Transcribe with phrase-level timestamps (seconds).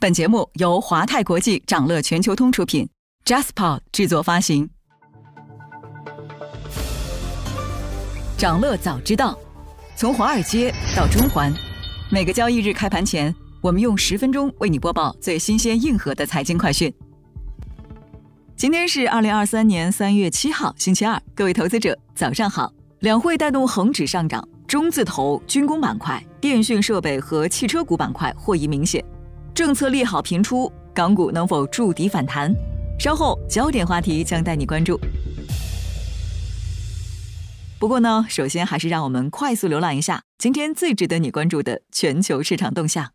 [0.00, 2.88] 本节目由华泰国际掌乐全球通出品
[3.24, 4.70] ，JasPod 制作发行。
[8.36, 9.36] 掌乐早知道，
[9.96, 11.52] 从华尔街到中环，
[12.12, 16.94] 每个交易日开盘前，我们用十分钟为你播报最新鲜、硬核的财经快讯。
[18.54, 22.72] 今天是二零二三年三月七号，星期二，各位投资者早上好。
[23.00, 29.04] 两会带动恒指上涨，中字头、军工板块、电讯设备和汽车股板块获益明显。
[29.58, 32.54] 政策利好频出，港股能否筑底反弹？
[32.96, 34.96] 稍后焦点话题将带你关注。
[37.76, 43.10] 不过呢，首先还是让我们快速浏览一下今天最值得你关注的全球市场动向。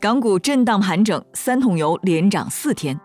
[0.00, 2.98] 港股震荡盘整，三桶油连涨四天。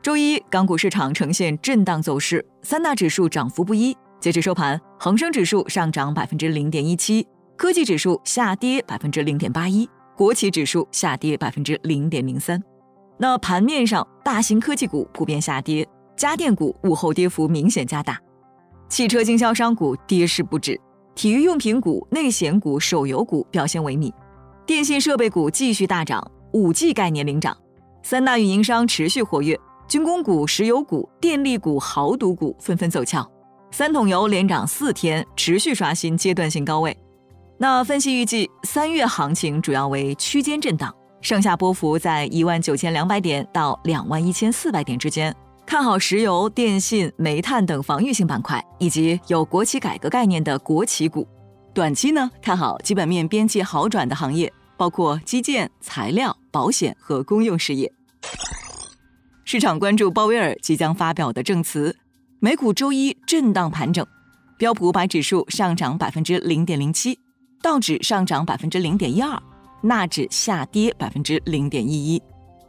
[0.00, 3.98] 周一，港股市场呈现震荡走势，三大指数涨幅不一。
[4.20, 7.26] 截至收盘，恒生指数上涨百分之零点一七。
[7.60, 12.58] 科技指数下跌百分之零点八一，国企指数下跌百分之零点零三。
[13.18, 18.18] 那盘面上，大型科技股普遍下跌，家电股午后跌幅明显加大，
[18.88, 20.80] 汽车经销商股跌势不止，
[21.14, 24.10] 体育用品股、内险股、手游股表现萎靡，
[24.64, 27.54] 电信设备股继续大涨，五 G 概念领涨，
[28.02, 33.30] 三大运营商持续活跃，军工股、石油股、电力股、豪赌股纷纷走俏，
[33.70, 36.96] 三桶油连涨四天，持续刷新阶段性高位。
[37.62, 45.36] 那分析预计，三月行情主要为区间震荡，上下波幅在一万九千两百点到两万一千四百点之间。
[45.66, 51.28] 看好石油、电信、煤炭等防御性板块，以及有国企改革概念的国企股。
[51.74, 57.92] 短期呢，看好基本面边际好转的行业，包括基建、材料、保险和公用事业。
[59.44, 61.94] 市场关注鲍威尔即将发表的证词。
[62.38, 64.06] 美股周一震荡盘整，
[64.56, 67.18] 标普五百指数上涨百分之零点零七。
[67.62, 69.38] 道指上涨百分之零点一二，
[69.82, 72.22] 纳指下跌百分之零点一一，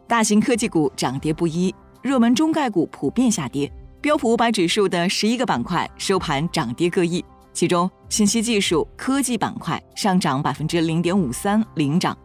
[0.05, 3.71] 大型科技股涨跌不一，热门中概股普遍下跌。
[4.01, 12.17] 标普五百指数的十一个板块收盘涨跌各异，其中信息技术、科技板块上涨百分之零点五三领涨，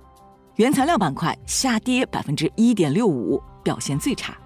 [0.57, 4.37] 原材料板块下跌百分之一点六五，表现最差。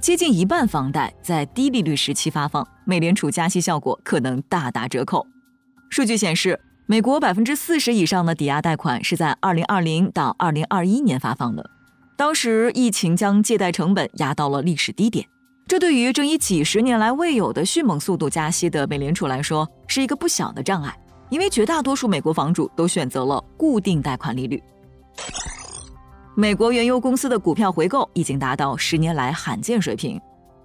[0.00, 5.24] 接近一半房贷在低利率时期发放，美联储加息效果可能大打折扣。
[5.88, 6.58] 数据显示。
[6.92, 11.70] 美国百分之四十以上的抵押贷款是在二零二零到二零二一年发放的，
[12.18, 15.26] 当时疫情将借贷成本压到了历史低点，
[15.66, 20.94] 这对于正以几十年来未有的迅猛速度加息的美联储来说是一个不小的障碍，
[21.30, 24.62] 因为绝大多数美国房主都选择了固定贷款利率。
[26.34, 30.20] 美国原油公司的股票回购已经达到十年来罕见水平。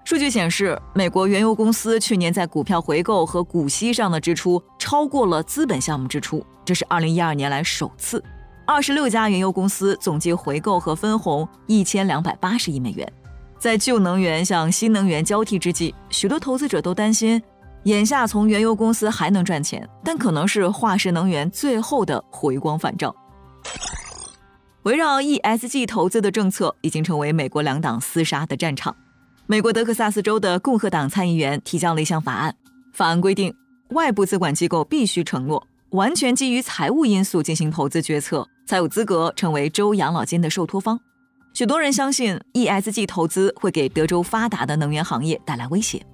[0.07, 8.23] 数据显示，美国原油公司去年在股票回购和股息上的支出超过了资本项目支出，这是二零一二年来首次。
[8.65, 13.13] 二十六家原油公司总计回购和分红一千两百八十亿美元。
[13.59, 17.43] 在旧能源向新能源交替之际，许多投资者都担心，
[17.83, 23.13] 眼下从原油公司还能赚钱，但可能是化石能源最后的回光返照。
[24.83, 28.95] 围绕 ESG 投资的政策已经成为美国两党厮杀的战场。
[29.49, 32.53] 美国德克萨斯州的共和党参议员提交了一项法案，
[32.91, 33.55] 法案规定，
[33.91, 40.99] 外部资管机构必须承诺完全基于财务因素进行投资决策，才有资格成为州养老金的受托方。
[41.53, 46.05] 许多人相信 ESG 投资会给德州发达的能源行业带来威胁。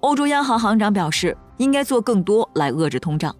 [0.00, 3.34] 欧洲央行行长表示，应该做更多来遏制通胀。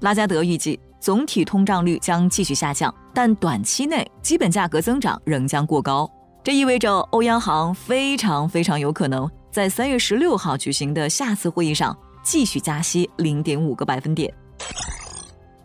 [0.00, 6.10] 拉加德预计，总体通胀率将继续下降，但短期内基本价格增长仍将过高。
[6.46, 14.32] 这意味着欧央行非常非常有可能在三月十六号举行的下次会议上继续加息零点五个百分点。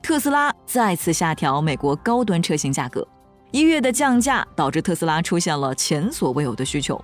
[0.02, 3.08] 特斯拉再次下调美国高端车型价格，
[3.52, 7.00] 一月的降价导致特斯拉出现了前所未有的需求。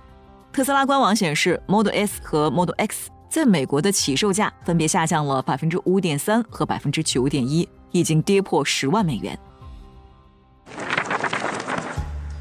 [0.52, 9.38] 特斯拉官网显示，Model S 和 Model X 在美国的起售价分别下降了百分之五点三和百分之九点一，已经跌破十万美元。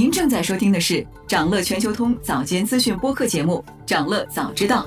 [0.00, 4.86] 您正在收听的是长乐全球通早间资讯播客节目《长乐早知道》。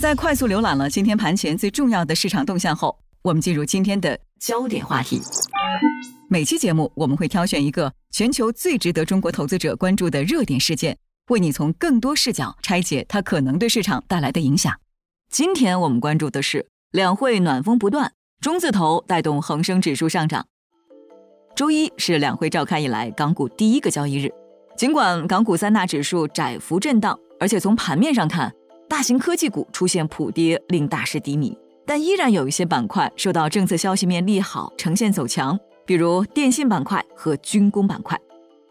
[0.00, 5.20] 在快速浏览了今天盘前最重要的市场动向后，我们进入今天的焦点话题。
[6.28, 10.98] 每期节目我们会挑选一个全球最值得中国投资者关注的热点事件，
[11.28, 14.74] 为你从更多视角拆解它可能对市场带来的影响。
[15.30, 20.48] 今天我们关注的是两会暖风不断，中字头带动恒生指数上涨。
[21.56, 24.30] 周一是两会召开以来港股第一个交易日，
[24.76, 28.54] 尽管港股三大指数窄幅震荡，而且从盘面上看。
[28.88, 38.20] 大型科技股出现普跌，令大势低迷，但依然有一些板块受到政策消息面利好，呈现走强，比如电信板块和军工板块。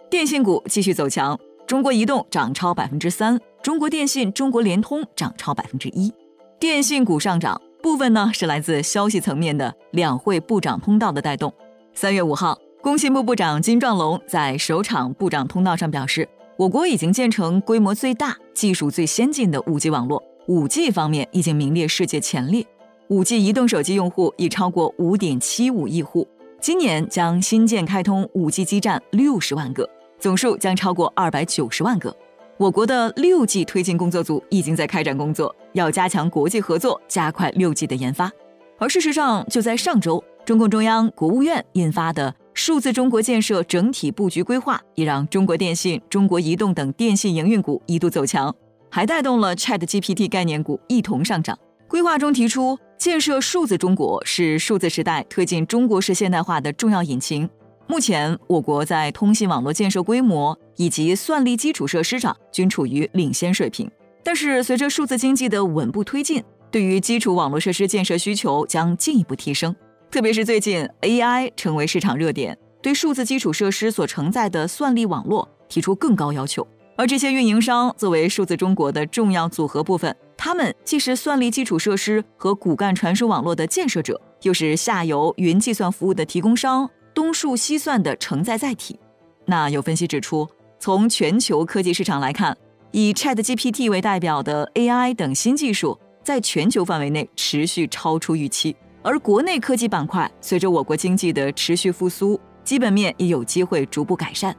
[0.10, 6.14] 电信股继续走强，中国移动涨超百分之三，中国电信、中国联通涨超百分之一。
[6.60, 11.52] 电信股上涨部分呢是来自消息层面的两会部长通道的带动。
[11.94, 16.30] 三月五号，工信部部长金壮龙在首场部长通道上表示。
[16.56, 22.64] 我国已经建成规模最大、技术最先进的 5G 网络，5G 方面已经名列世界前列。
[23.10, 26.28] 5G 移动手机用户已超过5.75亿户，
[26.62, 29.90] 今年将新建开通 5G 基站60万个，
[30.20, 32.16] 总数将超过290万个。
[32.58, 38.32] 我国的 6G 推进工作组已经在开展工作，要加强国际合作，加快 6G 的研发。
[38.78, 42.32] 而事实上，就在上周，中共中央、国务院印发的。
[42.56, 48.56] 数字中国建设整体布局规划也让中国电信、中国移动等电信营运股一度走强，
[48.90, 51.60] 还带动了 Chat GPT 概念股一同上涨。
[51.86, 57.48] 规划中提出，建设数字中国是数字时代推进中国式现代化的重要引擎。
[57.88, 63.92] 目前，我国在通信网络建设规模以及算力基础设施上均处于领先水平。
[64.24, 66.42] 但是，随着数字经济的稳步推进，
[66.72, 69.76] 对于基础网络设施建设需求将进一步提升。
[70.16, 76.66] 特别是最近，AI 成为市场热点，对数字基础设施所承载的算力网络提出更高要求。
[76.96, 88.98] 而这些运营商作为数字中国的重要组合部分，他们既是算力基础设施和骨干传输网络的建设者，又是下游云计算服务的提供商，东数西算的承载载体。
[89.46, 90.48] 那有分析指出，
[90.80, 92.56] 从全球科技市场来看，
[92.92, 98.78] 以 ChatGPT 为代表的 AI 等新技术，在全球范围内持续超出预期。
[99.06, 104.54] 而国内科技板块随着我国经济的持续复苏，基本面也有机会逐步改善。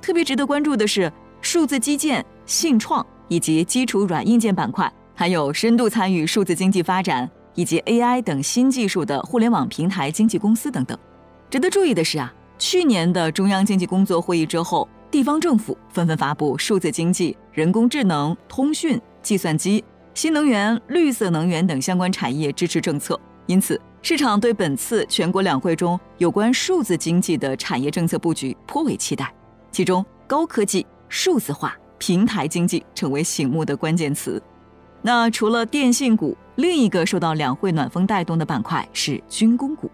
[0.00, 1.12] 特别值得关注的是，
[1.42, 10.98] 数字基建、信创以及基础软硬件板块，还有深度参与数字经济发展以及 AI 等新技术的互联网平台经纪公司等等。
[11.50, 23.78] 值得注意的是啊，去年的中央经济工作会议之后，地方政府纷纷发布数字经济、人工智能、通讯、计算机、新能源、绿色能源等相关产业支持政策，因此。
[24.02, 29.32] 市场对本次全国两会中有关数字经济的产业政策布局颇为期待，
[29.70, 34.42] 其中高科技、数字化、平台经济成为醒目的关键词。
[35.02, 39.90] 那除了电信股，另一个受到两会暖风带动的板块是军工股。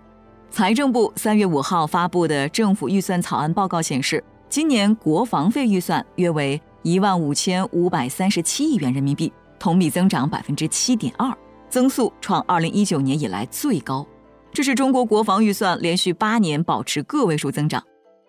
[0.51, 11.37] 财政部三月五号发布的政府预算草案报告显示，今年国防费预算约为一万五千五百三十七亿元人民币，同比增长百分之七点二。
[11.69, 14.07] 增速创二零一九年以来最高，
[14.53, 17.83] 这是中国国防预算连续八年保持个位数增长。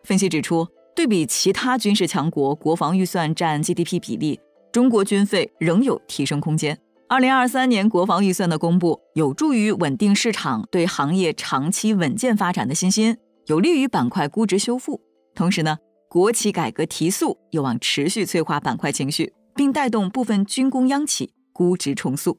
[0.03, 4.39] 分析指出，对比其他军事强国国防预算占 GDP 比例，
[4.71, 6.77] 中国军费仍有提升空间。
[7.09, 13.15] 二零二三年国防预算的公布，有助于稳定市场对行业长期稳健发展的信心，
[13.45, 14.99] 有利于板块估值修复。
[15.33, 15.77] 同时呢，
[16.09, 22.37] 国企改革提速，有望持续催化板块情绪，并带动部分军工央企估值重塑。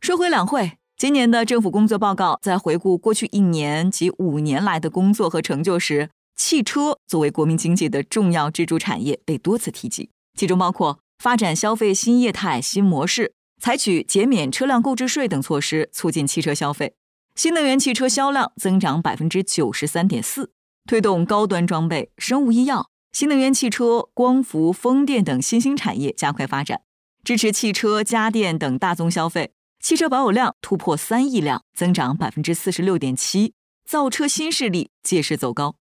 [0.00, 16.90] 说回两会，今年的政府工作报告在回顾过去一年及五年来的工作和成就时，汽车作为国民经济的重要支柱产业被多次提及，其中包括发展消费新业态新模式，采取减免车辆购置税等措施，促进汽车消费；
[17.34, 20.52] 新能源汽车销量增长百分之九十三点四，
[20.88, 26.82] 推动高端装备、生物医药、新能源汽车、光伏、风电等新兴产业加快发展，
[27.24, 29.50] 支持汽车、家电等大宗消费。
[29.86, 33.52] 汽车保有量突破三亿辆，增长百分之四十六点七，
[33.88, 35.76] 造车新势力借势走高。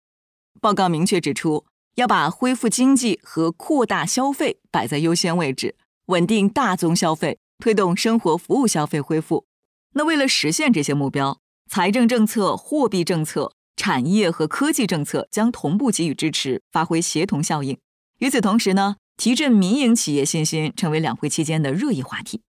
[0.62, 9.48] 报告明确指出，要把恢复经济和扩大消费摆在优先位置，稳定大宗消费，推动生活服务消费恢复。
[9.94, 17.76] 那为了实现这些目标，财政政策、货币政策、产业和科技政策将同步给予支持，发挥协同效应。
[18.20, 22.44] 与此同时呢，提振民营企业信心成为两会期间的热议话题。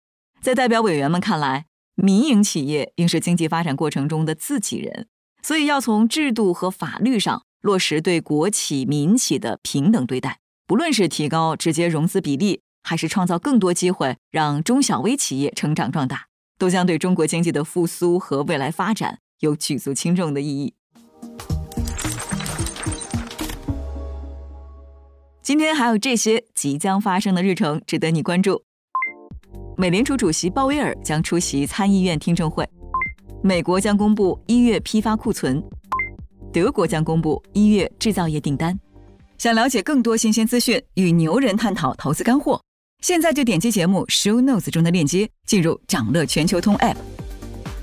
[0.46, 1.64] 在代表委员们看来，
[1.96, 5.08] 民营企业应是经济发展过程中的自己人，
[5.42, 10.38] 所以要从制度和法律上落实对国企、民企的平等对待。
[10.64, 16.26] 不论是提高直接融资比例，还是创造更多机会，让中小微企业成长壮大，
[16.56, 20.74] 都将对中国经济的复苏和未来发展有举足轻重的意义。
[25.42, 28.62] 今天还有这些即将发生的日程值得你关注：
[29.78, 32.64] 美联储主席鲍威尔将出席参议院听证会；
[33.42, 35.60] 美国将公布一月批发库存；
[36.50, 38.78] 德国将公布一月制造业订单。
[39.36, 42.58] 想了解更多新鲜资讯，与牛人探讨投资干货，
[43.02, 46.96] 现在就点击节目 show notes 中的链接，进入掌乐全球通 app。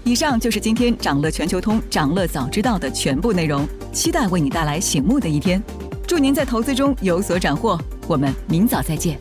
[0.03, 5.61] 以上就是今天掌乐全球通掌乐早知道的全部内容，期待为你带来醒目的一天。
[6.07, 9.15] 祝您在投资中有所斩获，我们明早再见。